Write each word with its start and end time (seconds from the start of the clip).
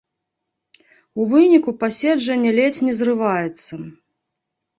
У 1.19 1.27
выніку 1.33 1.73
паседжанне 1.83 2.55
ледзь 2.61 2.81
не 2.89 2.97
зрываецца. 3.01 3.73